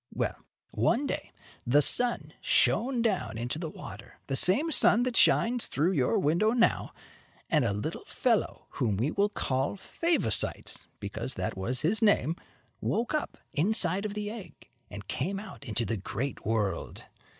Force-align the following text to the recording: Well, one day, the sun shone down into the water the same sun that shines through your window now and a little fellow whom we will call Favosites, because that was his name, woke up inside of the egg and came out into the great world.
Well, 0.15 0.33
one 0.71 1.05
day, 1.05 1.31
the 1.63 1.83
sun 1.83 2.33
shone 2.41 3.03
down 3.03 3.37
into 3.37 3.59
the 3.59 3.69
water 3.69 4.17
the 4.25 4.35
same 4.35 4.71
sun 4.71 5.03
that 5.03 5.15
shines 5.15 5.67
through 5.67 5.91
your 5.91 6.17
window 6.17 6.53
now 6.53 6.91
and 7.51 7.63
a 7.63 7.71
little 7.71 8.05
fellow 8.05 8.65
whom 8.71 8.97
we 8.97 9.11
will 9.11 9.29
call 9.29 9.75
Favosites, 9.77 10.87
because 10.99 11.35
that 11.35 11.55
was 11.55 11.81
his 11.83 12.01
name, 12.01 12.35
woke 12.81 13.13
up 13.13 13.37
inside 13.53 14.07
of 14.07 14.15
the 14.15 14.31
egg 14.31 14.69
and 14.89 15.07
came 15.07 15.39
out 15.39 15.63
into 15.63 15.85
the 15.85 15.97
great 15.97 16.43
world. 16.47 17.05